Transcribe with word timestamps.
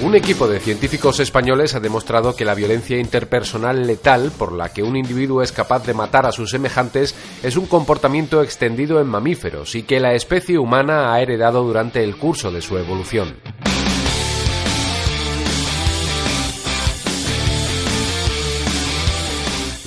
Un 0.00 0.14
equipo 0.14 0.46
de 0.46 0.60
científicos 0.60 1.18
españoles 1.18 1.74
ha 1.74 1.80
demostrado 1.80 2.36
que 2.36 2.44
la 2.44 2.54
violencia 2.54 2.98
interpersonal 2.98 3.84
letal, 3.84 4.30
por 4.30 4.52
la 4.52 4.68
que 4.68 4.84
un 4.84 4.96
individuo 4.96 5.42
es 5.42 5.50
capaz 5.50 5.84
de 5.86 5.92
matar 5.92 6.24
a 6.24 6.30
sus 6.30 6.50
semejantes, 6.50 7.16
es 7.42 7.56
un 7.56 7.66
comportamiento 7.66 8.40
extendido 8.40 9.00
en 9.00 9.08
mamíferos 9.08 9.74
y 9.74 9.82
que 9.82 9.98
la 9.98 10.14
especie 10.14 10.56
humana 10.56 11.12
ha 11.12 11.20
heredado 11.20 11.64
durante 11.64 12.04
el 12.04 12.16
curso 12.16 12.52
de 12.52 12.62
su 12.62 12.78
evolución. 12.78 13.34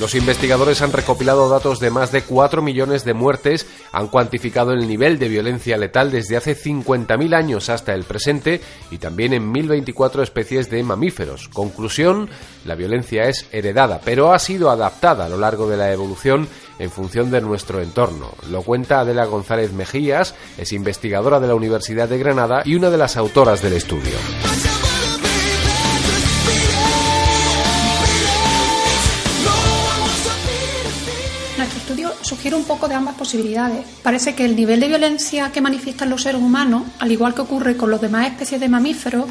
Los 0.01 0.15
investigadores 0.15 0.81
han 0.81 0.91
recopilado 0.91 1.47
datos 1.47 1.79
de 1.79 1.91
más 1.91 2.11
de 2.11 2.23
4 2.23 2.63
millones 2.63 3.05
de 3.05 3.13
muertes, 3.13 3.67
han 3.91 4.07
cuantificado 4.07 4.71
el 4.71 4.87
nivel 4.87 5.19
de 5.19 5.29
violencia 5.29 5.77
letal 5.77 6.09
desde 6.09 6.37
hace 6.37 6.57
50.000 6.57 7.35
años 7.35 7.69
hasta 7.69 7.93
el 7.93 8.03
presente 8.03 8.61
y 8.89 8.97
también 8.97 9.31
en 9.33 9.53
1.024 9.53 10.23
especies 10.23 10.71
de 10.71 10.81
mamíferos. 10.81 11.49
Conclusión, 11.49 12.31
la 12.65 12.73
violencia 12.73 13.29
es 13.29 13.45
heredada, 13.51 14.01
pero 14.03 14.33
ha 14.33 14.39
sido 14.39 14.71
adaptada 14.71 15.27
a 15.27 15.29
lo 15.29 15.37
largo 15.37 15.69
de 15.69 15.77
la 15.77 15.93
evolución 15.93 16.47
en 16.79 16.89
función 16.89 17.29
de 17.29 17.41
nuestro 17.41 17.79
entorno. 17.79 18.31
Lo 18.49 18.63
cuenta 18.63 19.01
Adela 19.01 19.25
González 19.25 19.71
Mejías, 19.71 20.33
es 20.57 20.73
investigadora 20.73 21.39
de 21.39 21.47
la 21.47 21.53
Universidad 21.53 22.09
de 22.09 22.17
Granada 22.17 22.63
y 22.65 22.73
una 22.73 22.89
de 22.89 22.97
las 22.97 23.17
autoras 23.17 23.61
del 23.61 23.73
estudio. 23.73 24.17
Sugiere 32.21 32.55
un 32.55 32.63
poco 32.63 32.87
de 32.87 32.95
ambas 32.95 33.15
posibilidades. 33.15 33.85
Parece 34.03 34.35
que 34.35 34.45
el 34.45 34.55
nivel 34.55 34.79
de 34.79 34.87
violencia 34.87 35.51
que 35.51 35.61
manifiestan 35.61 36.09
los 36.09 36.23
seres 36.23 36.41
humanos, 36.41 36.83
al 36.99 37.11
igual 37.11 37.33
que 37.33 37.41
ocurre 37.41 37.77
con 37.77 37.91
los 37.91 38.01
demás 38.01 38.27
especies 38.27 38.61
de 38.61 38.69
mamíferos, 38.69 39.25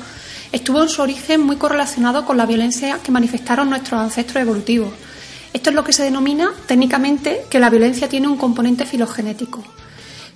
estuvo 0.53 0.83
en 0.83 0.89
su 0.89 1.03
origen 1.03 1.41
muy 1.41 1.57
correlacionado 1.57 2.25
con 2.25 2.37
la 2.37 2.47
violencia 2.47 2.99
que 3.03 3.13
manifestaron 3.13 3.71
nuestros 3.71 4.01
ancestros 4.01 4.43
evolutivos. 4.43 4.93
Esto 5.53 5.71
es 5.71 5.77
lo 5.77 5.85
que 5.85 5.93
se 5.93 6.05
denomina 6.05 6.53
técnicamente 6.67 7.45
que 7.51 7.59
la 7.59 7.71
violencia 7.71 8.09
tiene 8.09 8.29
un 8.29 8.37
componente 8.37 8.87
filogenético. 8.87 9.65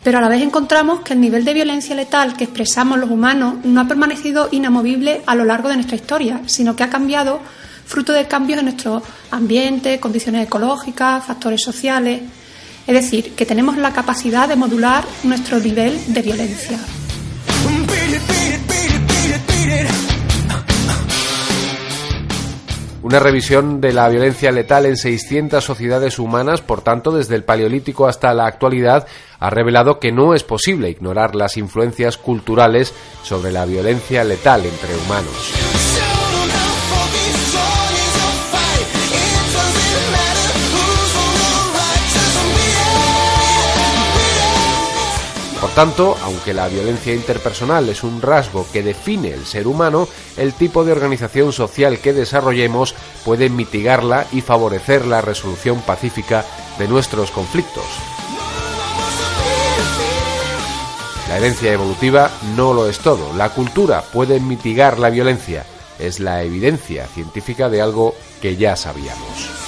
Pero 0.03 0.19
a 0.19 0.21
la 0.21 0.29
vez 0.29 0.43
encontramos 0.43 1.01
que 1.01 1.15
el 1.15 1.21
nivel 1.21 1.45
de 1.45 1.55
violencia 1.55 1.95
letal 1.95 2.37
que 2.37 2.45
expresamos 2.45 2.99
los 2.99 3.11
humanos 3.11 3.55
no 3.65 3.81
ha 3.81 3.89
permanecido 3.89 4.49
inamovible 4.51 5.23
a 5.25 5.35
lo 5.35 5.45
largo 5.45 5.69
de 5.69 5.77
nuestra 5.77 5.97
historia, 5.97 6.43
sino 6.47 6.77
que 6.77 6.83
ha 6.83 6.91
cambiado 6.91 7.41
fruto 7.87 8.13
de 8.13 8.27
cambios 8.27 8.59
en 8.59 8.67
nuestro 8.67 9.03
ambiente, 9.31 10.01
condiciones 10.01 10.47
ecológicas, 10.47 11.25
factores 11.25 11.63
sociales. 11.63 12.23
Es 12.87 12.95
decir, 12.95 13.35
que 13.35 13.47
tenemos 13.47 13.77
la 13.77 13.93
capacidad 13.93 14.49
de 14.49 14.57
modular 14.57 15.05
nuestro 15.23 15.59
nivel 15.59 15.99
de 16.13 16.23
violencia. 16.23 16.79
Una 23.05 23.19
revisión 23.19 23.83
de 23.83 23.93
la 23.93 24.09
violencia 24.09 24.51
letal 24.51 24.87
en 24.87 24.97
600 24.97 25.63
sociedades 25.63 26.19
humanas, 26.19 26.63
por 26.63 26.81
tanto, 26.81 27.13
desde 27.13 27.35
el 27.35 27.45
Paleolítico 27.45 28.07
hasta 28.07 28.33
la 28.33 28.47
actualidad, 28.47 29.07
ha 29.39 29.51
revelado 29.51 30.01
que 30.01 30.11
no 30.11 30.35
es 30.35 30.43
posible 30.43 30.89
ignorar 30.89 31.35
las 31.35 31.59
influencias 31.59 32.17
culturales 32.17 32.95
sobre 33.23 33.53
la 33.53 33.67
violencia 33.67 34.25
letal 34.25 34.65
entre 34.65 34.97
humanos. 34.97 35.74
Por 45.65 45.73
tanto, 45.73 46.15
aunque 46.23 46.53
la 46.53 46.69
violencia 46.69 47.15
interpersonal 47.15 47.89
es 47.89 48.03
un 48.03 48.21
rasgo 48.21 48.67
que 48.71 48.83
define 48.83 49.31
el 49.31 49.47
ser 49.47 49.67
humano, 49.67 50.07
el 50.37 50.53
tipo 50.53 50.85
de 50.85 50.93
organización 50.93 51.55
social 51.55 52.01
que 52.01 52.13
desarrollemos 52.13 52.95
puede 53.25 53.49
mitigarla 53.49 54.27
y 54.31 54.43
favorecer 54.43 55.07
la 55.07 55.23
resolución 55.23 55.81
pacífica 55.81 56.45
de 56.79 56.87
nuestros 56.87 57.31
conflictos. 57.31 57.87
La 61.31 61.39
herencia 61.39 61.73
evolutiva 61.73 62.31
no 62.55 62.75
lo 62.75 62.87
es 62.87 62.99
todo. 62.99 63.33
La 63.33 63.49
cultura 63.49 64.03
puede 64.03 64.41
mitigar 64.41 64.99
la 64.99 65.09
violencia. 65.09 65.65
Es 65.99 66.21
la 66.21 66.43
evidencia 66.43 67.07
científica 67.07 67.71
de 67.71 67.81
algo 67.81 68.15
que 68.43 68.57
ya 68.57 68.77
sabíamos. 68.77 69.64